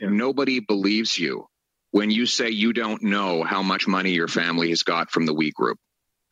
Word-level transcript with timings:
Nobody 0.00 0.60
believes 0.60 1.18
you 1.18 1.46
when 1.90 2.10
you 2.10 2.26
say 2.26 2.50
you 2.50 2.72
don't 2.72 3.02
know 3.02 3.42
how 3.44 3.62
much 3.62 3.86
money 3.86 4.12
your 4.12 4.28
family 4.28 4.70
has 4.70 4.82
got 4.82 5.10
from 5.10 5.26
the 5.26 5.34
We 5.34 5.50
Group. 5.52 5.78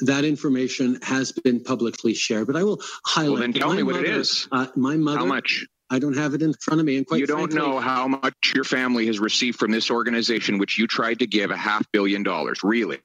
That 0.00 0.24
information 0.24 0.98
has 1.02 1.32
been 1.32 1.62
publicly 1.62 2.14
shared, 2.14 2.48
but 2.48 2.56
I 2.56 2.64
will 2.64 2.82
highlight. 3.04 3.30
Well, 3.30 3.40
then 3.40 3.52
tell 3.52 3.72
me 3.72 3.82
mother, 3.82 4.00
what 4.00 4.04
it 4.04 4.10
is. 4.10 4.48
Uh, 4.50 4.66
my 4.74 4.96
mother. 4.96 5.18
How 5.18 5.26
much? 5.26 5.66
I 5.90 5.98
don't 5.98 6.16
have 6.16 6.34
it 6.34 6.42
in 6.42 6.54
front 6.54 6.80
of 6.80 6.86
me, 6.86 6.96
and 6.96 7.06
quite 7.06 7.20
you 7.20 7.26
don't 7.26 7.52
frankly, 7.52 7.58
know 7.58 7.78
how 7.78 8.08
much 8.08 8.34
your 8.54 8.64
family 8.64 9.06
has 9.06 9.20
received 9.20 9.58
from 9.58 9.70
this 9.70 9.90
organization, 9.90 10.58
which 10.58 10.78
you 10.78 10.86
tried 10.86 11.18
to 11.20 11.26
give 11.26 11.50
a 11.50 11.56
half 11.56 11.84
billion 11.92 12.22
dollars. 12.22 12.60
Really? 12.64 12.98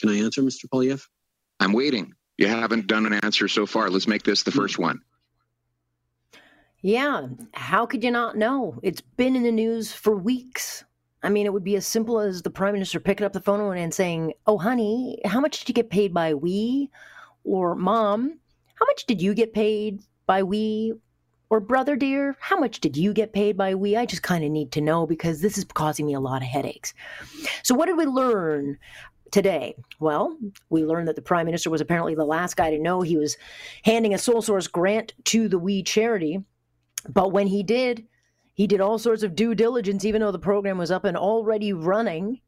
Can 0.00 0.08
I 0.08 0.18
answer, 0.20 0.40
Mr. 0.40 0.66
Poilievre? 0.72 1.04
I'm 1.58 1.72
waiting. 1.72 2.14
You 2.38 2.46
haven't 2.46 2.86
done 2.86 3.04
an 3.04 3.12
answer 3.12 3.48
so 3.48 3.66
far. 3.66 3.90
Let's 3.90 4.06
make 4.06 4.22
this 4.22 4.44
the 4.44 4.52
first 4.52 4.78
one. 4.78 5.00
Yeah. 6.82 7.28
How 7.52 7.84
could 7.86 8.02
you 8.02 8.10
not 8.10 8.36
know? 8.36 8.78
It's 8.82 9.00
been 9.00 9.36
in 9.36 9.42
the 9.42 9.52
news 9.52 9.92
for 9.92 10.16
weeks. 10.16 10.84
I 11.22 11.28
mean, 11.28 11.44
it 11.44 11.52
would 11.52 11.64
be 11.64 11.76
as 11.76 11.86
simple 11.86 12.18
as 12.18 12.40
the 12.40 12.50
prime 12.50 12.72
minister 12.72 12.98
picking 12.98 13.26
up 13.26 13.34
the 13.34 13.40
phone 13.40 13.76
and 13.76 13.92
saying, 13.92 14.32
Oh, 14.46 14.56
honey, 14.56 15.20
how 15.26 15.40
much 15.40 15.60
did 15.60 15.68
you 15.68 15.74
get 15.74 15.90
paid 15.90 16.14
by 16.14 16.32
we? 16.32 16.90
Or, 17.44 17.74
Mom, 17.74 18.38
how 18.74 18.86
much 18.86 19.04
did 19.06 19.20
you 19.20 19.34
get 19.34 19.52
paid 19.52 20.00
by 20.26 20.42
we? 20.42 20.94
Or, 21.50 21.60
Brother 21.60 21.96
dear, 21.96 22.36
how 22.40 22.58
much 22.58 22.80
did 22.80 22.96
you 22.96 23.12
get 23.12 23.34
paid 23.34 23.56
by 23.56 23.74
we? 23.74 23.96
I 23.96 24.06
just 24.06 24.22
kind 24.22 24.44
of 24.44 24.50
need 24.50 24.72
to 24.72 24.80
know 24.80 25.06
because 25.06 25.40
this 25.40 25.58
is 25.58 25.64
causing 25.64 26.06
me 26.06 26.14
a 26.14 26.20
lot 26.20 26.42
of 26.42 26.48
headaches. 26.48 26.94
So, 27.62 27.74
what 27.74 27.86
did 27.86 27.98
we 27.98 28.06
learn 28.06 28.78
today? 29.30 29.74
Well, 29.98 30.38
we 30.70 30.84
learned 30.84 31.08
that 31.08 31.16
the 31.16 31.22
prime 31.22 31.46
minister 31.46 31.68
was 31.68 31.80
apparently 31.80 32.14
the 32.14 32.24
last 32.24 32.56
guy 32.56 32.70
to 32.70 32.78
know 32.78 33.02
he 33.02 33.16
was 33.16 33.36
handing 33.84 34.14
a 34.14 34.18
sole 34.18 34.42
source 34.42 34.68
grant 34.68 35.12
to 35.24 35.48
the 35.48 35.58
We 35.58 35.82
charity. 35.82 36.42
But 37.08 37.32
when 37.32 37.46
he 37.46 37.62
did, 37.62 38.06
he 38.54 38.66
did 38.66 38.80
all 38.80 38.98
sorts 38.98 39.22
of 39.22 39.34
due 39.34 39.54
diligence, 39.54 40.04
even 40.04 40.20
though 40.20 40.32
the 40.32 40.38
program 40.38 40.78
was 40.78 40.90
up 40.90 41.04
and 41.04 41.16
already 41.16 41.72
running. 41.72 42.40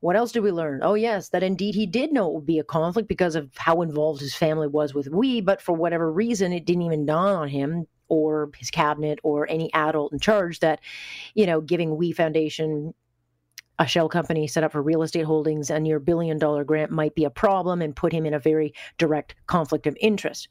What 0.00 0.16
else 0.16 0.32
did 0.32 0.42
we 0.42 0.50
learn? 0.50 0.80
Oh, 0.82 0.94
yes, 0.94 1.28
that 1.28 1.42
indeed 1.42 1.74
he 1.74 1.86
did 1.86 2.12
know 2.12 2.28
it 2.28 2.34
would 2.34 2.46
be 2.46 2.58
a 2.58 2.64
conflict 2.64 3.06
because 3.06 3.34
of 3.34 3.50
how 3.56 3.82
involved 3.82 4.20
his 4.20 4.34
family 4.34 4.66
was 4.66 4.94
with 4.94 5.08
we, 5.08 5.40
but 5.40 5.60
for 5.60 5.74
whatever 5.74 6.10
reason, 6.10 6.52
it 6.52 6.64
didn't 6.64 6.82
even 6.82 7.04
dawn 7.04 7.34
on 7.34 7.48
him 7.48 7.86
or 8.08 8.50
his 8.56 8.70
cabinet 8.70 9.18
or 9.22 9.48
any 9.48 9.72
adult 9.74 10.12
in 10.12 10.18
charge 10.18 10.60
that, 10.60 10.80
you 11.34 11.46
know, 11.46 11.60
giving 11.60 11.96
We 11.96 12.12
Foundation 12.12 12.94
a 13.78 13.86
shell 13.86 14.08
company 14.08 14.46
set 14.46 14.64
up 14.64 14.72
for 14.72 14.82
real 14.82 15.02
estate 15.02 15.24
holdings 15.24 15.70
a 15.70 15.80
near 15.80 15.98
billion 15.98 16.38
dollar 16.38 16.64
grant 16.64 16.90
might 16.90 17.14
be 17.14 17.24
a 17.24 17.30
problem 17.30 17.80
and 17.80 17.96
put 17.96 18.12
him 18.12 18.26
in 18.26 18.34
a 18.34 18.38
very 18.38 18.74
direct 18.98 19.34
conflict 19.46 19.86
of 19.86 19.96
interest. 20.00 20.48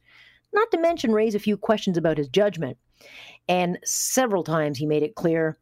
Not 0.52 0.72
to 0.72 0.80
mention 0.80 1.12
raise 1.12 1.36
a 1.36 1.40
few 1.40 1.58
questions 1.58 1.98
about 1.98 2.18
his 2.18 2.28
judgment. 2.28 2.78
And 3.48 3.80
several 3.84 4.44
times 4.44 4.78
he 4.78 4.86
made 4.86 5.04
it 5.04 5.16
clear 5.16 5.58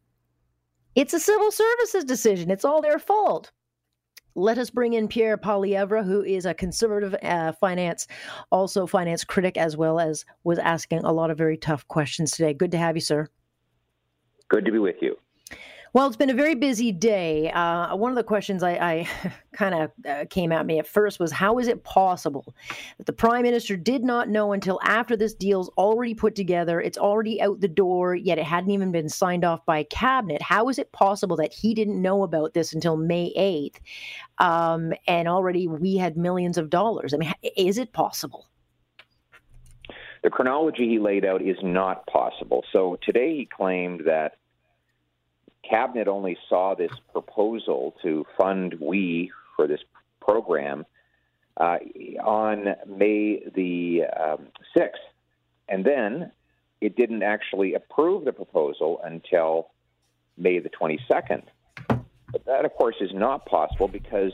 it's 0.96 1.14
a 1.14 1.20
civil 1.20 1.52
services 1.52 2.04
decision, 2.04 2.50
it's 2.50 2.66
all 2.66 2.82
their 2.82 2.98
fault. 2.98 3.52
Let 4.34 4.58
us 4.58 4.70
bring 4.70 4.94
in 4.94 5.08
Pierre 5.08 5.38
Poilievre, 5.38 6.04
who 6.04 6.24
is 6.24 6.46
a 6.46 6.54
conservative 6.54 7.16
uh, 7.24 7.54
finance, 7.54 8.08
also 8.52 8.86
finance 8.86 9.24
critic, 9.24 9.58
as 9.58 9.76
well 9.76 10.00
as 10.00 10.26
was 10.44 10.60
asking 10.60 11.00
a 11.00 11.12
lot 11.12 11.32
of 11.32 11.38
very 11.38 11.58
tough 11.58 11.88
questions 11.88 12.32
today. 12.32 12.54
Good 12.54 12.72
to 12.72 12.78
have 12.78 12.96
you, 12.96 13.02
sir. 13.02 13.28
Good 14.48 14.66
to 14.66 14.72
be 14.72 14.80
with 14.80 14.98
you. 15.02 15.18
Well, 15.94 16.06
it's 16.08 16.18
been 16.18 16.30
a 16.30 16.34
very 16.34 16.56
busy 16.56 16.92
day. 16.92 17.50
Uh, 17.52 17.96
one 17.96 18.12
of 18.12 18.18
the 18.18 18.24
questions 18.24 18.62
I, 18.62 18.72
I 18.72 19.10
kind 19.54 19.74
of 19.74 19.92
uh, 20.08 20.26
came 20.30 20.52
at 20.52 20.66
me 20.66 20.80
at 20.80 20.88
first 20.88 21.20
was 21.20 21.32
how 21.32 21.60
is 21.60 21.68
it 21.68 21.84
possible 21.84 22.54
that 22.98 23.06
the 23.06 23.14
prime 23.14 23.44
minister 23.44 23.78
did 23.78 24.04
not 24.04 24.30
know 24.30 24.52
until 24.52 24.80
after 24.84 25.16
this 25.16 25.34
deal's 25.34 25.70
already 25.78 26.14
put 26.14 26.36
together, 26.36 26.82
it's 26.82 26.98
already 26.98 27.42
out 27.42 27.62
the 27.62 27.68
door, 27.68 28.16
yet 28.16 28.38
it 28.38 28.44
hadn't 28.44 28.72
even 28.72 28.92
been 28.92 29.10
signed 29.10 29.46
off 29.46 29.66
by 29.66 29.84
cabinet? 29.84 30.42
How 30.42 30.68
is 30.70 30.78
it 30.78 30.92
possible 30.92 31.38
that 31.38 31.54
he 31.54 31.74
didn't 31.74 32.02
know 32.02 32.24
about 32.24 32.54
this 32.54 32.74
until 32.74 32.98
May 32.98 33.34
8th? 33.38 33.78
Um, 34.40 34.94
and 35.08 35.28
already 35.28 35.68
we 35.68 35.96
had 35.98 36.18
millions 36.18 36.58
of 36.58 36.70
dollars. 36.70 37.14
I 37.14 37.18
mean, 37.18 37.34
is 37.56 37.78
it 37.78 37.94
possible? 37.94 38.48
The 40.24 40.30
chronology 40.30 40.88
he 40.88 41.00
laid 41.00 41.24
out 41.24 41.42
is 41.42 41.58
not 41.64 42.06
possible. 42.08 42.64
So 42.74 42.98
today 43.04 43.36
he 43.38 43.46
claimed 43.46 44.02
that 44.06 44.34
cabinet 45.70 46.08
only 46.08 46.38
saw 46.50 46.76
this 46.76 46.92
proposal 47.12 47.96
to 48.04 48.26
fund 48.38 48.76
we 48.80 49.32
for 49.56 49.68
this 49.68 49.82
program 50.22 50.86
uh, 51.58 51.78
on 52.24 52.76
May 52.88 53.44
the 53.54 54.04
um, 54.06 54.48
6th. 54.76 54.92
And 55.70 55.84
then 55.86 56.32
it 56.82 56.96
didn't 56.96 57.24
actually 57.24 57.74
approve 57.74 58.26
the 58.26 58.32
proposal 58.32 59.02
until 59.04 59.70
May 60.38 60.60
the 60.60 60.70
22nd. 60.70 61.44
But 61.88 62.46
that, 62.46 62.66
of 62.66 62.74
course, 62.74 62.96
is 63.02 63.12
not 63.14 63.46
possible 63.46 63.88
because 63.88 64.34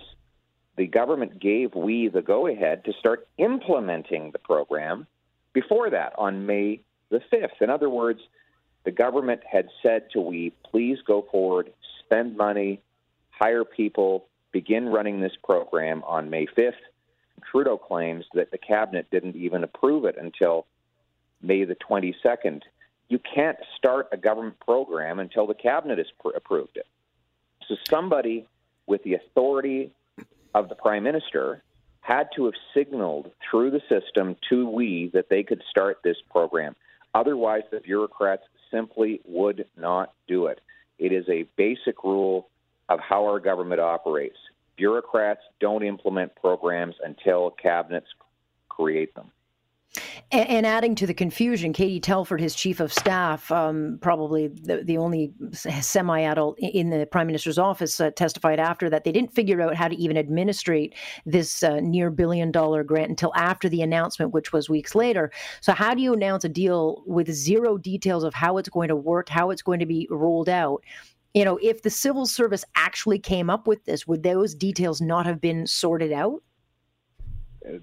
the 0.75 0.87
government 0.87 1.39
gave 1.39 1.75
we 1.75 2.07
the 2.07 2.21
go 2.21 2.47
ahead 2.47 2.83
to 2.85 2.93
start 2.99 3.27
implementing 3.37 4.31
the 4.31 4.39
program 4.39 5.07
before 5.53 5.89
that 5.91 6.13
on 6.17 6.45
May 6.45 6.81
the 7.09 7.21
5th. 7.31 7.61
In 7.61 7.69
other 7.69 7.89
words, 7.89 8.19
the 8.85 8.91
government 8.91 9.41
had 9.49 9.69
said 9.81 10.09
to 10.11 10.21
we, 10.21 10.53
please 10.69 10.97
go 11.05 11.25
forward, 11.31 11.71
spend 11.99 12.35
money, 12.35 12.81
hire 13.29 13.63
people, 13.63 14.25
begin 14.51 14.87
running 14.87 15.21
this 15.21 15.33
program 15.43 16.03
on 16.05 16.29
May 16.29 16.47
5th. 16.47 16.73
Trudeau 17.49 17.77
claims 17.77 18.25
that 18.33 18.51
the 18.51 18.57
cabinet 18.57 19.07
didn't 19.11 19.35
even 19.35 19.63
approve 19.63 20.05
it 20.05 20.15
until 20.19 20.65
May 21.41 21.65
the 21.65 21.75
22nd. 21.75 22.61
You 23.09 23.19
can't 23.19 23.57
start 23.77 24.07
a 24.11 24.17
government 24.17 24.59
program 24.59 25.19
until 25.19 25.47
the 25.47 25.53
cabinet 25.53 25.97
has 25.97 26.07
pr- 26.19 26.35
approved 26.35 26.77
it. 26.77 26.87
So 27.67 27.75
somebody 27.89 28.45
with 28.87 29.03
the 29.03 29.15
authority 29.15 29.91
of 30.53 30.69
the 30.69 30.75
prime 30.75 31.03
minister 31.03 31.63
had 32.01 32.27
to 32.35 32.45
have 32.45 32.53
signaled 32.73 33.31
through 33.49 33.71
the 33.71 33.81
system 33.87 34.35
to 34.49 34.69
we 34.69 35.09
that 35.13 35.29
they 35.29 35.43
could 35.43 35.61
start 35.69 35.99
this 36.03 36.17
program. 36.29 36.75
Otherwise, 37.15 37.63
the 37.71 37.79
bureaucrats 37.79 38.43
simply 38.73 39.21
would 39.25 39.65
not 39.77 40.13
do 40.27 40.47
it. 40.47 40.59
It 40.99 41.11
is 41.11 41.25
a 41.29 41.45
basic 41.55 42.03
rule 42.03 42.49
of 42.89 42.99
how 42.99 43.25
our 43.25 43.39
government 43.39 43.79
operates. 43.79 44.37
Bureaucrats 44.75 45.41
don't 45.59 45.83
implement 45.83 46.35
programs 46.35 46.95
until 47.03 47.51
cabinets 47.51 48.07
create 48.69 49.13
them. 49.15 49.31
And, 50.31 50.65
adding 50.65 50.95
to 50.95 51.05
the 51.05 51.13
confusion, 51.13 51.73
Katie 51.73 51.99
Telford, 51.99 52.41
his 52.41 52.55
chief 52.55 52.79
of 52.79 52.91
staff, 52.91 53.51
um, 53.51 53.99
probably 54.01 54.47
the, 54.47 54.83
the 54.83 54.97
only 54.97 55.31
semi 55.51 56.21
adult 56.21 56.57
in 56.57 56.89
the 56.89 57.05
prime 57.05 57.27
minister's 57.27 57.59
office, 57.59 57.99
uh, 57.99 58.09
testified 58.09 58.59
after 58.59 58.89
that 58.89 59.03
they 59.03 59.11
didn't 59.11 59.35
figure 59.35 59.61
out 59.61 59.75
how 59.75 59.87
to 59.87 59.95
even 59.95 60.17
administrate 60.17 60.95
this 61.27 61.61
uh, 61.61 61.79
near 61.81 62.09
billion 62.09 62.51
dollar 62.51 62.83
grant 62.83 63.11
until 63.11 63.31
after 63.35 63.69
the 63.69 63.83
announcement, 63.83 64.33
which 64.33 64.51
was 64.51 64.67
weeks 64.67 64.95
later. 64.95 65.31
So, 65.61 65.73
how 65.73 65.93
do 65.93 66.01
you 66.01 66.13
announce 66.13 66.43
a 66.43 66.49
deal 66.49 67.03
with 67.05 67.31
zero 67.31 67.77
details 67.77 68.23
of 68.23 68.33
how 68.33 68.57
it's 68.57 68.69
going 68.69 68.87
to 68.87 68.95
work, 68.95 69.29
how 69.29 69.51
it's 69.51 69.61
going 69.61 69.79
to 69.79 69.85
be 69.85 70.07
rolled 70.09 70.49
out? 70.49 70.83
You 71.35 71.45
know, 71.45 71.59
if 71.61 71.83
the 71.83 71.91
civil 71.91 72.25
service 72.25 72.65
actually 72.75 73.19
came 73.19 73.51
up 73.51 73.67
with 73.67 73.85
this, 73.85 74.07
would 74.07 74.23
those 74.23 74.55
details 74.55 75.01
not 75.01 75.27
have 75.27 75.39
been 75.39 75.67
sorted 75.67 76.11
out? 76.11 76.41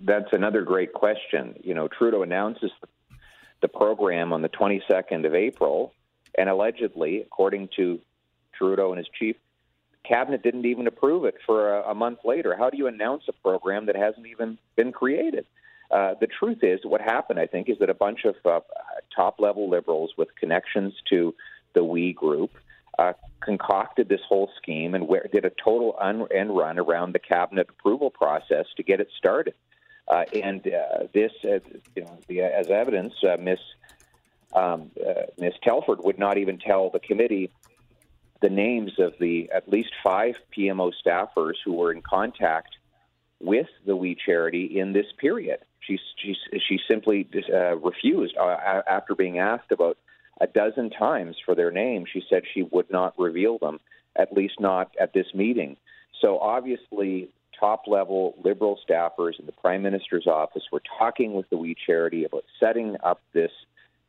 That's 0.02 0.32
another 0.32 0.62
great 0.62 0.92
question. 0.92 1.54
You 1.62 1.74
know, 1.74 1.88
Trudeau 1.88 2.22
announces 2.22 2.70
the 3.62 3.68
program 3.68 4.32
on 4.32 4.42
the 4.42 4.48
22nd 4.48 5.26
of 5.26 5.34
April, 5.34 5.92
and 6.36 6.48
allegedly, 6.48 7.22
according 7.22 7.68
to 7.76 8.00
Trudeau 8.56 8.91
and 8.91 8.98
his 8.98 9.08
chief, 9.18 9.36
cabinet 10.04 10.42
didn't 10.42 10.66
even 10.66 10.86
approve 10.86 11.24
it 11.24 11.34
for 11.46 11.76
a, 11.76 11.91
a 11.91 11.94
month 11.94 12.20
later. 12.24 12.56
How 12.56 12.70
do 12.70 12.78
you 12.78 12.86
announce 12.86 13.24
a 13.28 13.32
program 13.32 13.86
that 13.86 13.96
hasn't 13.96 14.26
even 14.26 14.58
been 14.76 14.92
created? 14.92 15.46
Uh, 15.91 16.14
the 16.20 16.26
truth 16.26 16.58
is, 16.62 16.80
what 16.84 17.00
happened, 17.00 17.38
I 17.38 17.47
think, 17.47 17.68
is 17.68 17.78
that 17.80 17.91
a 17.91 17.94
bunch 17.94 18.24
of 18.24 18.36
uh, 18.44 18.60
top 19.14 19.41
level 19.41 19.68
liberals 19.68 20.12
with 20.16 20.28
connections 20.38 20.94
to 21.10 21.34
the 21.74 21.84
We 21.84 22.12
group 22.12 22.52
uh, 22.98 23.12
concocted 23.41 24.08
this 24.08 24.20
whole 24.28 24.50
scheme 24.60 24.94
and 24.94 25.09
where, 25.09 25.27
did 25.32 25.44
a 25.44 25.50
total 25.50 25.97
un- 26.00 26.27
end 26.34 26.56
run 26.56 26.78
around 26.78 27.12
the 27.12 27.18
cabinet 27.18 27.68
approval 27.71 28.10
process 28.10 28.66
to 28.77 28.82
get 28.82 29.00
it 29.00 29.09
started. 29.16 29.54
Uh, 30.10 30.24
and 30.42 30.66
uh, 30.66 31.07
this, 31.15 31.30
uh, 31.45 31.60
you 31.95 32.03
know, 32.03 32.18
the, 32.27 32.41
as 32.41 32.68
evidence, 32.68 33.15
uh, 33.22 33.36
Miss 33.39 33.60
um, 34.53 34.91
uh, 35.01 35.22
Miss 35.39 35.54
Telford 35.62 36.01
would 36.03 36.18
not 36.18 36.36
even 36.36 36.59
tell 36.59 36.91
the 36.91 36.98
committee 36.98 37.51
the 38.42 38.48
names 38.48 38.92
of 38.98 39.15
the 39.21 39.48
at 39.54 39.68
least 39.68 39.91
five 40.03 40.34
PMO 40.57 40.92
staffers 41.07 41.54
who 41.65 41.74
were 41.74 41.92
in 41.92 42.03
contact 42.03 42.77
with 43.39 43.68
the 43.86 43.95
We 43.95 44.16
Charity 44.16 44.78
in 44.80 44.92
this 44.92 45.07
period. 45.16 45.60
She 45.78 46.01
she 46.16 46.34
she 46.68 46.80
simply 46.91 47.28
uh, 47.53 47.77
refused 47.77 48.36
after 48.36 49.15
being 49.15 49.39
asked 49.39 49.71
about 49.71 49.97
a 50.41 50.48
dozen 50.48 50.91
times 50.91 51.36
for 51.45 51.54
their 51.54 51.71
name. 51.71 52.04
She 52.13 52.24
said 52.28 52.42
she 52.53 52.63
would 52.65 52.91
not 52.91 53.16
reveal 53.16 53.59
them, 53.59 53.78
at 54.16 54.33
least 54.33 54.54
not 54.59 54.91
at 55.01 55.13
this 55.13 55.27
meeting. 55.34 55.77
So 56.21 56.39
obviously, 56.39 57.28
top 57.60 57.86
level 57.86 58.34
Liberal 58.42 58.78
staffers 58.89 59.39
in 59.39 59.47
the 59.47 59.53
Prime 59.53 59.83
Minister's 59.83 60.27
office 60.27 60.62
were 60.72 60.83
talking 60.98 61.34
with 61.34 61.48
the 61.51 61.57
We 61.57 61.77
Charity 61.86 62.24
about 62.24 62.45
setting 62.59 62.97
up 63.03 63.21
this 63.33 63.53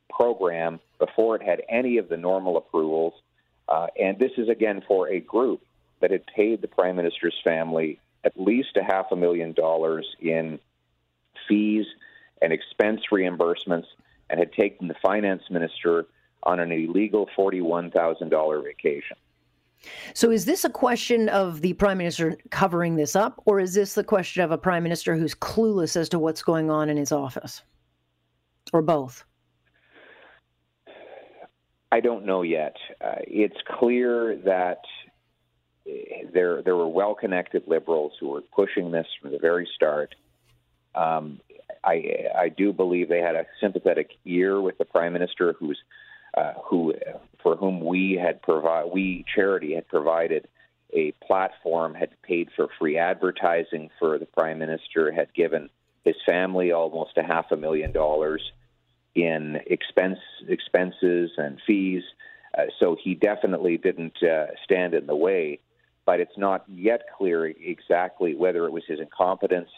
program 0.09 0.79
before 0.97 1.35
it 1.35 1.43
had 1.43 1.61
any 1.69 1.97
of 1.97 2.09
the 2.09 2.17
normal 2.17 2.57
approvals. 2.57 3.13
Uh, 3.67 3.87
and 3.99 4.17
this 4.17 4.31
is 4.37 4.49
again 4.49 4.81
for 4.87 5.09
a 5.09 5.19
group 5.19 5.61
that 5.99 6.11
had 6.11 6.25
paid 6.25 6.61
the 6.61 6.67
prime 6.67 6.95
minister's 6.95 7.39
family 7.43 7.99
at 8.23 8.39
least 8.39 8.77
a 8.77 8.83
half 8.83 9.11
a 9.11 9.15
million 9.15 9.53
dollars 9.53 10.15
in 10.19 10.59
fees 11.47 11.85
and 12.41 12.53
expense 12.53 13.01
reimbursements 13.11 13.85
and 14.29 14.39
had 14.39 14.53
taken 14.53 14.87
the 14.87 14.95
finance 15.01 15.43
minister 15.49 16.05
on 16.43 16.59
an 16.59 16.71
illegal 16.71 17.29
$41,000 17.37 18.63
vacation. 18.63 19.17
So, 20.13 20.29
is 20.29 20.45
this 20.45 20.63
a 20.63 20.69
question 20.69 21.29
of 21.29 21.61
the 21.61 21.73
prime 21.73 21.97
minister 21.97 22.37
covering 22.51 22.95
this 22.95 23.15
up, 23.15 23.41
or 23.45 23.59
is 23.59 23.73
this 23.73 23.95
the 23.95 24.03
question 24.03 24.43
of 24.43 24.51
a 24.51 24.57
prime 24.57 24.83
minister 24.83 25.15
who's 25.15 25.33
clueless 25.33 25.95
as 25.95 26.09
to 26.09 26.19
what's 26.19 26.43
going 26.43 26.69
on 26.69 26.89
in 26.89 26.97
his 26.97 27.11
office, 27.11 27.63
or 28.73 28.81
both? 28.81 29.23
I 31.91 31.99
don't 31.99 32.25
know 32.25 32.41
yet. 32.41 32.75
Uh, 33.03 33.15
it's 33.27 33.57
clear 33.79 34.37
that 34.45 34.81
there 36.33 36.61
there 36.61 36.75
were 36.75 36.87
well-connected 36.87 37.63
liberals 37.67 38.13
who 38.19 38.29
were 38.29 38.41
pushing 38.41 38.91
this 38.91 39.07
from 39.21 39.31
the 39.31 39.39
very 39.39 39.67
start. 39.75 40.15
Um, 40.95 41.41
I 41.83 42.25
I 42.37 42.49
do 42.49 42.71
believe 42.71 43.09
they 43.09 43.19
had 43.19 43.35
a 43.35 43.45
sympathetic 43.59 44.11
ear 44.25 44.61
with 44.61 44.77
the 44.77 44.85
prime 44.85 45.13
minister, 45.13 45.53
who's 45.59 45.79
uh, 46.35 46.53
who 46.65 46.93
for 47.41 47.55
whom 47.55 47.79
we 47.83 48.19
had 48.21 48.41
provide 48.41 48.85
we 48.93 49.25
charity 49.33 49.73
had 49.73 49.87
provided 49.87 50.47
a 50.93 51.11
platform, 51.25 51.93
had 51.93 52.09
paid 52.21 52.49
for 52.55 52.67
free 52.77 52.97
advertising 52.97 53.89
for 53.97 54.19
the 54.19 54.25
prime 54.25 54.59
minister, 54.59 55.11
had 55.11 55.33
given 55.33 55.69
his 56.03 56.15
family 56.25 56.71
almost 56.71 57.17
a 57.17 57.23
half 57.23 57.51
a 57.51 57.55
million 57.55 57.91
dollars 57.91 58.51
in 59.15 59.59
expense 59.65 60.19
expenses 60.47 61.31
and 61.37 61.59
fees. 61.65 62.03
Uh, 62.57 62.63
so 62.79 62.97
he 63.01 63.15
definitely 63.15 63.77
didn't 63.77 64.21
uh, 64.21 64.47
stand 64.65 64.93
in 64.93 65.07
the 65.07 65.15
way 65.15 65.59
but 66.05 66.19
it's 66.19 66.37
not 66.37 66.65
yet 66.67 67.03
clear 67.17 67.45
exactly 67.45 68.35
whether 68.35 68.65
it 68.65 68.71
was 68.71 68.83
his 68.87 68.99
incompetence 68.99 69.69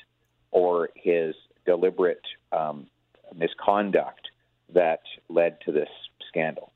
or 0.52 0.90
his 0.96 1.36
deliberate 1.66 2.22
um, 2.52 2.88
misconduct 3.36 4.30
that 4.74 5.02
led 5.30 5.60
to 5.62 5.72
this 5.72 5.90
scandal. 6.34 6.73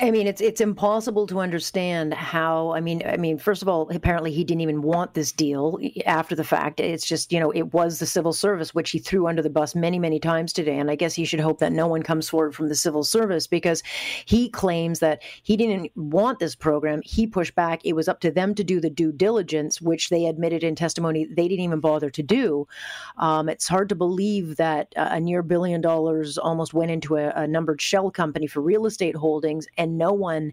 I 0.00 0.10
mean, 0.10 0.26
it's 0.26 0.40
it's 0.40 0.60
impossible 0.60 1.26
to 1.26 1.40
understand 1.40 2.14
how. 2.14 2.72
I 2.72 2.80
mean, 2.80 3.02
I 3.04 3.16
mean, 3.16 3.38
first 3.38 3.62
of 3.62 3.68
all, 3.68 3.90
apparently 3.90 4.32
he 4.32 4.44
didn't 4.44 4.62
even 4.62 4.82
want 4.82 5.14
this 5.14 5.32
deal 5.32 5.78
after 6.06 6.34
the 6.34 6.44
fact. 6.44 6.80
It's 6.80 7.06
just 7.06 7.32
you 7.32 7.38
know, 7.38 7.50
it 7.50 7.72
was 7.74 7.98
the 7.98 8.06
civil 8.06 8.32
service 8.32 8.74
which 8.74 8.90
he 8.90 8.98
threw 8.98 9.26
under 9.26 9.42
the 9.42 9.50
bus 9.50 9.74
many 9.74 9.98
many 9.98 10.18
times 10.18 10.52
today, 10.52 10.78
and 10.78 10.90
I 10.90 10.94
guess 10.94 11.14
he 11.14 11.24
should 11.24 11.40
hope 11.40 11.58
that 11.58 11.72
no 11.72 11.86
one 11.86 12.02
comes 12.02 12.28
forward 12.28 12.54
from 12.54 12.68
the 12.68 12.74
civil 12.74 13.04
service 13.04 13.46
because 13.46 13.82
he 14.24 14.48
claims 14.48 15.00
that 15.00 15.22
he 15.42 15.56
didn't 15.56 15.90
want 15.96 16.38
this 16.38 16.54
program. 16.54 17.02
He 17.04 17.26
pushed 17.26 17.54
back. 17.54 17.80
It 17.84 17.94
was 17.94 18.08
up 18.08 18.20
to 18.20 18.30
them 18.30 18.54
to 18.54 18.64
do 18.64 18.80
the 18.80 18.90
due 18.90 19.12
diligence, 19.12 19.80
which 19.80 20.08
they 20.08 20.26
admitted 20.26 20.64
in 20.64 20.74
testimony 20.74 21.26
they 21.26 21.48
didn't 21.48 21.64
even 21.64 21.80
bother 21.80 22.08
to 22.10 22.22
do. 22.22 22.66
Um, 23.18 23.48
it's 23.48 23.68
hard 23.68 23.88
to 23.90 23.94
believe 23.94 24.56
that 24.56 24.92
a 24.96 25.20
near 25.20 25.42
billion 25.42 25.80
dollars 25.80 26.38
almost 26.38 26.72
went 26.72 26.90
into 26.90 27.16
a, 27.16 27.30
a 27.30 27.46
numbered 27.46 27.82
shell 27.82 28.10
company 28.10 28.46
for 28.46 28.60
real 28.60 28.86
estate 28.86 29.16
holdings 29.16 29.66
no 29.90 30.12
one 30.12 30.52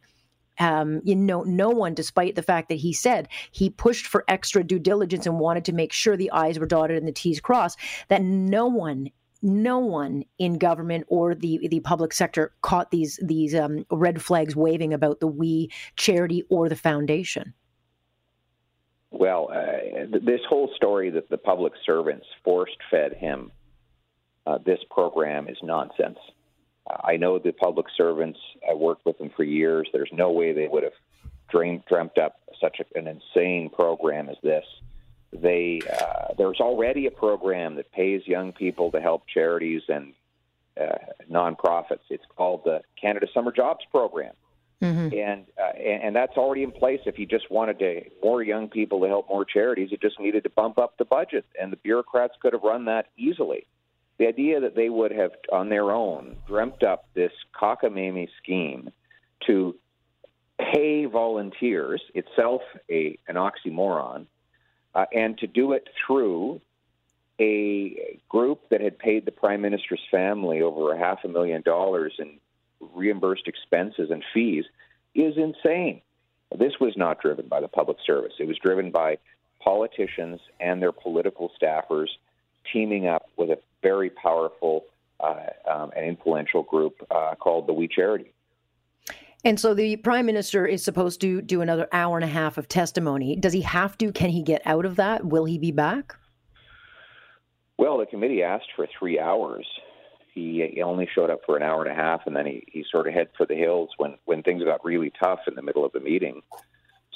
um, 0.60 1.02
you 1.06 1.16
know, 1.16 1.44
no 1.44 1.70
one, 1.70 1.94
despite 1.94 2.36
the 2.36 2.44
fact 2.44 2.70
that 2.70 2.76
he 2.76 2.92
said 2.94 3.30
he 3.52 3.70
pushed 3.70 4.06
for 4.06 4.26
extra 4.28 4.64
due 4.64 4.80
diligence 4.80 5.26
and 5.26 5.40
wanted 5.40 5.66
to 5.66 5.74
make 5.74 5.94
sure 5.94 6.18
the 6.18 6.32
I's 6.32 6.60
were 6.60 6.66
dotted 6.66 6.98
and 6.98 7.08
the 7.08 7.14
T's 7.14 7.40
crossed, 7.40 7.80
that 8.10 8.22
no 8.22 8.68
one, 8.68 9.10
no 9.42 9.80
one 9.80 10.26
in 10.38 10.58
government 10.58 11.06
or 11.08 11.34
the 11.34 11.66
the 11.70 11.80
public 11.80 12.12
sector 12.12 12.52
caught 12.62 12.92
these 12.92 13.18
these 13.24 13.56
um, 13.56 13.86
red 13.90 14.22
flags 14.22 14.56
waving 14.56 14.94
about 14.94 15.22
the 15.22 15.28
we 15.28 15.72
charity 15.96 16.44
or 16.50 16.68
the 16.68 16.76
foundation. 16.76 17.54
Well, 19.12 19.50
uh, 19.52 20.18
this 20.24 20.42
whole 20.48 20.70
story 20.76 21.10
that 21.12 21.30
the 21.30 21.38
public 21.38 21.74
servants 21.86 22.26
forced 22.44 22.78
fed 22.92 23.14
him 23.14 23.52
uh, 24.46 24.60
this 24.66 24.80
program 24.92 25.48
is 25.48 25.58
nonsense. 25.64 26.18
I 27.04 27.18
know 27.18 27.40
the 27.40 27.52
public 27.52 27.88
servants. 27.96 28.40
I 28.70 28.74
worked 28.74 29.06
with 29.06 29.18
them 29.18 29.30
for 29.36 29.44
years. 29.44 29.88
There's 29.94 30.10
no 30.12 30.32
way 30.32 30.54
they 30.54 30.68
would 30.68 30.84
have 30.84 30.94
dreamed, 31.50 31.84
dreamt 31.88 32.18
up 32.18 32.40
such 32.60 32.80
a, 32.80 32.98
an 32.98 33.08
insane 33.08 33.70
program 33.70 34.30
as 34.30 34.38
this. 34.44 34.66
They 35.32 35.82
uh, 35.92 36.34
there's 36.38 36.60
already 36.60 37.06
a 37.06 37.12
program 37.12 37.76
that 37.76 37.92
pays 37.92 38.22
young 38.26 38.52
people 38.52 38.92
to 38.92 39.00
help 39.00 39.28
charities 39.32 39.84
and 39.88 40.14
uh, 40.80 40.98
nonprofits. 41.32 42.00
It's 42.10 42.24
called 42.36 42.62
the 42.66 42.82
Canada 43.00 43.28
Summer 43.32 43.52
Jobs 43.52 43.86
Program, 43.92 44.34
mm-hmm. 44.82 45.16
and, 45.16 45.46
uh, 45.62 45.78
and 45.78 46.04
and 46.04 46.16
that's 46.16 46.36
already 46.36 46.64
in 46.64 46.72
place. 46.72 47.02
If 47.06 47.20
you 47.20 47.28
just 47.28 47.52
wanted 47.52 47.78
to 47.78 48.02
more 48.24 48.42
young 48.42 48.70
people 48.70 49.02
to 49.02 49.08
help 49.08 49.30
more 49.30 49.46
charities, 49.46 49.90
it 49.92 50.02
just 50.02 50.20
needed 50.20 50.44
to 50.46 50.50
bump 50.50 50.80
up 50.80 50.98
the 50.98 51.06
budget, 51.06 51.46
and 51.62 51.72
the 51.72 51.78
bureaucrats 51.78 52.34
could 52.42 52.54
have 52.54 52.64
run 52.64 52.86
that 52.86 53.08
easily 53.16 53.68
the 54.20 54.28
idea 54.28 54.60
that 54.60 54.76
they 54.76 54.90
would 54.90 55.12
have, 55.12 55.32
on 55.52 55.70
their 55.70 55.92
own, 55.92 56.36
dreamt 56.46 56.84
up 56.84 57.06
this 57.16 57.32
cockamamie 57.60 58.28
scheme 58.44 58.92
to 59.48 59.76
pay 60.60 61.06
volunteers, 61.06 62.02
itself 62.14 62.62
a, 62.92 63.18
an 63.30 63.36
oxymoron, 63.36 64.26
uh, 64.94 65.06
and 65.14 65.38
to 65.38 65.48
do 65.48 65.72
it 65.72 65.88
through 66.06 66.60
a 67.40 68.20
group 68.28 68.68
that 68.70 68.82
had 68.82 69.00
paid 69.00 69.26
the 69.26 69.32
prime 69.32 69.62
minister's 69.62 70.02
family 70.12 70.62
over 70.62 70.94
a 70.94 71.00
half 71.00 71.24
a 71.24 71.30
million 71.30 71.62
dollars 71.62 72.14
in 72.20 72.38
reimbursed 72.94 73.48
expenses 73.48 74.10
and 74.12 74.24
fees 74.34 74.66
is 75.16 75.38
insane. 75.38 76.02
This 76.58 76.74
was 76.82 76.98
not 76.98 77.22
driven 77.22 77.48
by 77.48 77.62
the 77.62 77.68
public 77.70 77.98
service. 78.06 78.34
It 78.40 78.48
was 78.48 78.58
driven 78.58 78.92
by 78.92 79.20
politicians 79.64 80.42
and 80.60 80.82
their 80.82 80.92
political 80.92 81.52
staffers 81.62 82.08
teaming 82.72 83.08
up 83.08 83.30
with 83.38 83.50
a 83.50 83.60
very 83.82 84.10
powerful 84.10 84.86
uh, 85.20 85.36
um, 85.70 85.92
and 85.96 86.06
influential 86.06 86.64
group 86.64 86.96
uh, 87.12 87.36
called 87.36 87.68
the 87.68 87.74
We 87.74 87.88
Charity. 87.88 88.34
And 89.46 89.60
so 89.60 89.74
the 89.74 89.96
prime 89.98 90.26
minister 90.26 90.66
is 90.66 90.84
supposed 90.84 91.22
to 91.22 91.42
do 91.42 91.62
another 91.62 91.88
hour 91.94 92.18
and 92.18 92.26
a 92.26 92.28
half 92.28 92.58
of 92.58 92.68
testimony. 92.68 93.36
Does 93.38 93.54
he 93.54 93.62
have 93.62 93.98
to? 94.00 94.12
Can 94.12 94.30
he 94.30 94.44
get 94.44 94.62
out 94.66 94.86
of 94.86 94.98
that? 94.98 95.26
Will 95.26 95.46
he 95.46 95.58
be 95.58 95.72
back? 95.72 96.16
Well, 97.78 97.98
the 97.98 98.06
committee 98.06 98.44
asked 98.44 98.70
for 98.76 98.88
three 98.98 99.20
hours. 99.20 99.66
He, 100.34 100.82
only 100.84 101.08
showed 101.14 101.30
up 101.30 101.42
for 101.46 101.58
an 101.58 101.64
hour 101.64 101.84
and 101.84 101.92
a 101.92 101.96
half, 101.96 102.22
and 102.26 102.36
then 102.36 102.46
he, 102.46 102.64
he 102.72 102.86
sort 102.90 103.08
of 103.08 103.14
head 103.14 103.28
for 103.36 103.46
the 103.46 103.56
hills 103.56 103.90
when, 103.98 104.16
when 104.26 104.42
things 104.42 104.64
got 104.64 104.84
really 104.86 105.12
tough 105.22 105.40
in 105.48 105.56
the 105.56 105.62
middle 105.62 105.86
of 105.86 105.92
the 105.92 106.00
meeting. 106.00 106.42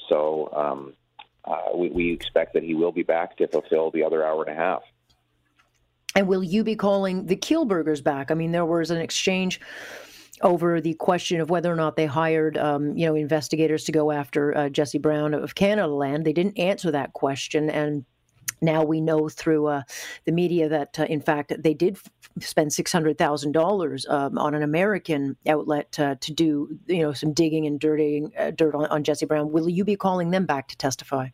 So 0.09 0.51
um, 0.53 0.93
uh, 1.45 1.75
we, 1.75 1.89
we 1.89 2.13
expect 2.13 2.53
that 2.53 2.63
he 2.63 2.75
will 2.75 2.91
be 2.91 3.03
back 3.03 3.37
to 3.37 3.47
fulfill 3.47 3.91
the 3.91 4.03
other 4.03 4.25
hour 4.25 4.43
and 4.43 4.57
a 4.57 4.59
half. 4.59 4.81
And 6.15 6.27
will 6.27 6.43
you 6.43 6.63
be 6.63 6.75
calling 6.75 7.25
the 7.25 7.35
Kielburgers 7.35 8.03
back? 8.03 8.29
I 8.29 8.35
mean, 8.35 8.51
there 8.51 8.65
was 8.65 8.91
an 8.91 8.97
exchange 9.01 9.59
over 10.41 10.81
the 10.81 10.93
question 10.95 11.41
of 11.41 11.49
whether 11.49 11.71
or 11.71 11.75
not 11.75 11.95
they 11.95 12.05
hired, 12.05 12.57
um, 12.57 12.95
you 12.97 13.05
know, 13.05 13.15
investigators 13.15 13.83
to 13.85 13.91
go 13.91 14.11
after 14.11 14.55
uh, 14.57 14.69
Jesse 14.69 14.97
Brown 14.99 15.33
of 15.33 15.55
Canadaland. 15.55 16.23
They 16.23 16.33
didn't 16.33 16.59
answer 16.59 16.91
that 16.91 17.13
question, 17.13 17.69
and 17.69 18.05
now 18.61 18.83
we 18.83 19.01
know 19.01 19.29
through 19.29 19.67
uh, 19.67 19.81
the 20.25 20.31
media 20.31 20.69
that, 20.69 20.99
uh, 20.99 21.03
in 21.03 21.21
fact, 21.21 21.53
they 21.57 21.73
did 21.73 21.95
f- 21.95 22.11
spend 22.41 22.73
six 22.73 22.91
hundred 22.91 23.17
thousand 23.17 23.55
um, 23.55 23.63
dollars 23.63 24.05
on 24.05 24.53
an 24.53 24.63
American 24.63 25.35
outlet 25.47 25.97
uh, 25.99 26.15
to 26.21 26.33
do, 26.33 26.77
you 26.87 27.01
know, 27.01 27.13
some 27.13 27.33
digging 27.33 27.65
and 27.65 27.79
dirting 27.79 28.31
uh, 28.37 28.51
dirt 28.51 28.75
on, 28.75 28.85
on 28.87 29.03
Jesse 29.03 29.25
Brown. 29.25 29.51
Will 29.51 29.69
you 29.69 29.83
be 29.83 29.95
calling 29.95 30.31
them 30.31 30.45
back 30.45 30.67
to 30.69 30.77
testify? 30.77 31.29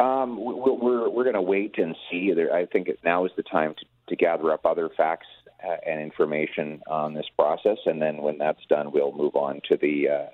Um, 0.00 0.38
we're 0.40 1.10
we're 1.10 1.24
going 1.24 1.34
to 1.34 1.42
wait 1.42 1.76
and 1.76 1.94
see. 2.10 2.32
I 2.52 2.64
think 2.64 2.88
now 3.04 3.26
is 3.26 3.32
the 3.36 3.42
time 3.42 3.74
to, 3.78 3.84
to 4.08 4.16
gather 4.16 4.50
up 4.50 4.64
other 4.64 4.88
facts 4.96 5.26
uh, 5.62 5.76
and 5.86 6.00
information 6.00 6.80
on 6.88 7.12
this 7.12 7.26
process, 7.38 7.76
and 7.84 8.00
then 8.00 8.22
when 8.22 8.38
that's 8.38 8.64
done, 8.70 8.92
we'll 8.92 9.12
move 9.12 9.36
on 9.36 9.60
to 9.68 9.76
the 9.76 10.08
uh, 10.08 10.26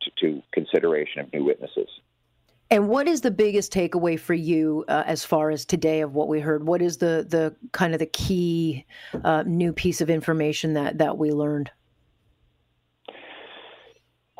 to, 0.00 0.10
to, 0.20 0.42
consideration 0.52 1.20
of 1.20 1.32
new 1.34 1.44
witnesses. 1.44 1.88
And 2.70 2.88
what 2.88 3.06
is 3.06 3.20
the 3.20 3.30
biggest 3.30 3.74
takeaway 3.74 4.18
for 4.18 4.32
you 4.32 4.86
uh, 4.88 5.02
as 5.04 5.22
far 5.22 5.50
as 5.50 5.66
today 5.66 6.00
of 6.00 6.14
what 6.14 6.28
we 6.28 6.40
heard? 6.40 6.66
What 6.66 6.80
is 6.80 6.96
the 6.96 7.26
the 7.28 7.54
kind 7.72 7.92
of 7.92 7.98
the 7.98 8.06
key 8.06 8.86
uh, 9.22 9.44
new 9.46 9.74
piece 9.74 10.00
of 10.00 10.08
information 10.08 10.72
that 10.74 10.96
that 10.96 11.18
we 11.18 11.30
learned? 11.30 11.70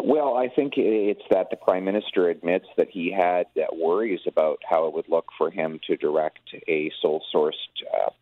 Well, 0.06 0.36
I 0.36 0.48
think 0.48 0.74
it's 0.76 1.22
that 1.30 1.48
the 1.48 1.56
prime 1.56 1.86
minister 1.86 2.28
admits 2.28 2.66
that 2.76 2.88
he 2.90 3.10
had 3.10 3.46
worries 3.72 4.20
about 4.26 4.58
how 4.68 4.86
it 4.86 4.92
would 4.92 5.08
look 5.08 5.24
for 5.38 5.50
him 5.50 5.80
to 5.86 5.96
direct 5.96 6.54
a 6.68 6.92
sole-sourced 7.00 8.12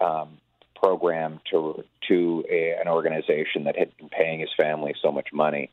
uh, 0.00 0.04
um, 0.04 0.38
program 0.76 1.40
to 1.50 1.82
to 2.06 2.44
a, 2.48 2.76
an 2.80 2.86
organization 2.86 3.64
that 3.64 3.76
had 3.76 3.96
been 3.96 4.10
paying 4.10 4.38
his 4.38 4.50
family 4.56 4.94
so 5.02 5.10
much 5.10 5.32
money. 5.32 5.70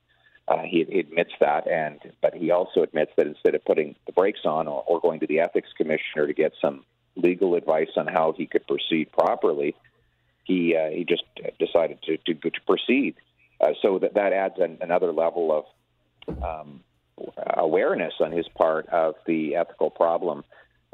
Uh, 0.47 0.63
he, 0.63 0.83
he, 0.89 0.99
admits 0.99 1.33
that, 1.39 1.67
and 1.67 1.99
but 2.23 2.33
he 2.33 2.49
also 2.49 2.81
admits 2.81 3.11
that 3.15 3.27
instead 3.27 3.53
of 3.53 3.63
putting 3.63 3.95
the 4.07 4.13
brakes 4.13 4.45
on 4.45 4.67
or, 4.67 4.83
or 4.87 4.99
going 4.99 5.19
to 5.19 5.27
the 5.27 5.41
ethics 5.41 5.69
commissioner 5.77 6.25
to 6.25 6.33
get 6.33 6.53
some 6.59 6.83
legal 7.15 7.53
advice 7.53 7.91
on 7.97 8.07
how 8.07 8.33
he 8.35 8.47
could 8.47 8.65
proceed 8.65 9.11
properly, 9.11 9.75
he 10.43 10.75
uh, 10.75 10.89
he 10.89 11.05
just 11.05 11.23
decided 11.59 12.01
to, 12.01 12.17
to 12.17 12.33
to 12.33 12.61
proceed 12.65 13.15
Uh, 13.61 13.73
so 13.81 13.99
that 13.99 14.15
that 14.15 14.33
adds 14.33 14.55
an, 14.57 14.77
another 14.81 15.11
level 15.13 15.65
of 16.27 16.43
um, 16.43 16.81
awareness 17.55 18.13
on 18.19 18.31
his 18.31 18.47
part 18.57 18.87
of 18.89 19.15
the 19.27 19.55
ethical 19.55 19.89
problem 19.89 20.43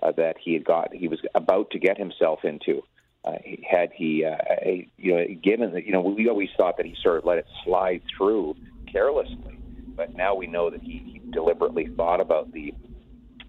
uh, 0.04 0.12
that 0.12 0.36
he 0.44 0.54
had 0.54 0.66
got 0.66 0.94
he 0.94 1.08
was 1.08 1.20
about 1.34 1.72
to 1.72 1.80
get 1.80 1.98
himself 1.98 2.40
into. 2.44 2.82
Uh, 3.26 3.34
had 3.70 3.90
he, 3.94 4.24
uh, 4.24 4.38
a, 4.62 4.88
you 4.98 5.14
know, 5.14 5.26
given 5.44 5.74
that, 5.74 5.86
you 5.86 5.92
know, 5.92 6.02
we 6.02 6.30
always 6.30 6.50
thought 6.56 6.78
that 6.78 6.86
he 6.86 6.96
sort 7.04 7.18
of 7.18 7.26
let 7.26 7.38
it 7.38 7.46
slide 7.66 8.02
through 8.16 8.56
carelessly, 8.90 9.58
but 9.96 10.16
now 10.16 10.34
we 10.34 10.48
know 10.48 10.70
that 10.70 10.82
he, 10.82 11.02
he 11.06 11.22
deliberately 11.32 11.88
thought 11.98 12.22
about 12.22 12.54
the 12.54 12.74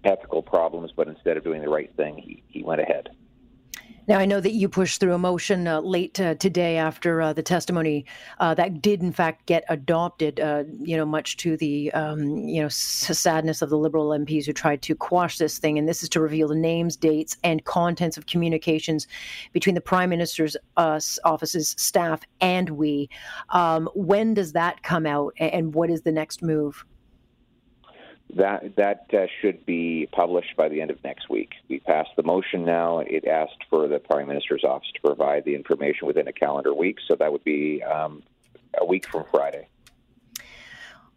ethical 0.03 0.41
problems, 0.41 0.91
but 0.95 1.07
instead 1.07 1.37
of 1.37 1.43
doing 1.43 1.61
the 1.61 1.69
right 1.69 1.95
thing, 1.95 2.17
he, 2.17 2.43
he 2.47 2.61
went 2.63 2.81
ahead. 2.81 3.09
Now, 4.09 4.17
I 4.17 4.25
know 4.25 4.41
that 4.41 4.53
you 4.53 4.67
pushed 4.67 4.99
through 4.99 5.13
a 5.13 5.19
motion 5.19 5.67
uh, 5.67 5.81
late 5.81 6.19
uh, 6.19 6.33
today 6.33 6.77
after 6.77 7.21
uh, 7.21 7.31
the 7.31 7.43
testimony 7.43 8.05
uh, 8.39 8.55
that 8.55 8.81
did, 8.81 9.03
in 9.03 9.11
fact, 9.11 9.45
get 9.45 9.63
adopted, 9.69 10.39
uh, 10.39 10.63
you 10.79 10.97
know, 10.97 11.05
much 11.05 11.37
to 11.37 11.55
the, 11.55 11.91
um, 11.91 12.19
you 12.19 12.59
know, 12.59 12.65
s- 12.65 12.75
sadness 13.19 13.61
of 13.61 13.69
the 13.69 13.77
Liberal 13.77 14.09
MPs 14.09 14.47
who 14.47 14.51
tried 14.51 14.81
to 14.81 14.95
quash 14.95 15.37
this 15.37 15.59
thing. 15.59 15.77
And 15.77 15.87
this 15.87 16.01
is 16.01 16.09
to 16.09 16.21
reveal 16.21 16.47
the 16.47 16.55
names, 16.55 16.97
dates, 16.97 17.37
and 17.43 17.63
contents 17.65 18.17
of 18.17 18.25
communications 18.25 19.05
between 19.53 19.75
the 19.75 19.81
Prime 19.81 20.09
Minister's 20.09 20.57
office's 20.75 21.75
staff 21.77 22.23
and 22.41 22.71
we. 22.71 23.11
Um, 23.49 23.87
when 23.93 24.33
does 24.33 24.53
that 24.53 24.81
come 24.81 25.05
out, 25.05 25.35
and 25.39 25.75
what 25.75 25.91
is 25.91 26.01
the 26.01 26.11
next 26.11 26.41
move? 26.41 26.83
That 28.35 28.75
that 28.75 29.05
uh, 29.11 29.25
should 29.41 29.65
be 29.65 30.07
published 30.11 30.55
by 30.55 30.69
the 30.69 30.81
end 30.81 30.91
of 30.91 31.03
next 31.03 31.29
week. 31.29 31.53
We 31.67 31.79
passed 31.79 32.11
the 32.15 32.23
motion 32.23 32.63
now. 32.63 32.99
It 32.99 33.25
asked 33.25 33.63
for 33.69 33.87
the 33.87 33.99
Prime 33.99 34.27
Minister's 34.27 34.63
office 34.63 34.89
to 34.93 35.01
provide 35.01 35.45
the 35.45 35.55
information 35.55 36.05
within 36.05 36.27
a 36.27 36.33
calendar 36.33 36.73
week, 36.73 36.97
so 37.07 37.15
that 37.15 37.31
would 37.31 37.43
be 37.43 37.81
um, 37.83 38.21
a 38.79 38.85
week 38.85 39.07
from 39.07 39.25
Friday. 39.31 39.67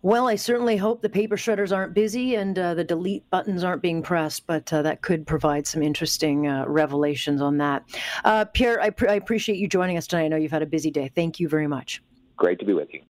Well, 0.04 0.26
I 0.26 0.34
certainly 0.34 0.76
hope 0.76 1.00
the 1.00 1.08
paper 1.08 1.36
shredders 1.36 1.74
aren't 1.74 1.94
busy 1.94 2.34
and 2.34 2.58
uh, 2.58 2.74
the 2.74 2.82
delete 2.82 3.28
buttons 3.30 3.62
aren't 3.62 3.82
being 3.82 4.02
pressed, 4.02 4.48
but 4.48 4.72
uh, 4.72 4.82
that 4.82 5.00
could 5.00 5.28
provide 5.28 5.64
some 5.64 5.80
interesting 5.80 6.48
uh, 6.48 6.64
revelations 6.66 7.40
on 7.40 7.58
that. 7.58 7.84
Uh, 8.24 8.44
Pierre, 8.46 8.80
I, 8.80 8.90
pr- 8.90 9.08
I 9.08 9.14
appreciate 9.14 9.58
you 9.58 9.68
joining 9.68 9.96
us 9.96 10.08
tonight. 10.08 10.24
I 10.24 10.28
know 10.28 10.36
you've 10.36 10.50
had 10.50 10.62
a 10.62 10.66
busy 10.66 10.90
day. 10.90 11.08
Thank 11.14 11.38
you 11.38 11.48
very 11.48 11.68
much. 11.68 12.02
Great 12.36 12.58
to 12.58 12.64
be 12.64 12.72
with 12.72 12.92
you. 12.92 13.02